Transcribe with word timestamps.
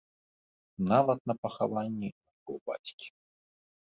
Нават 0.91 1.19
на 1.31 1.35
пахаванні 1.43 2.09
майго 2.15 2.53
бацькі. 2.71 3.07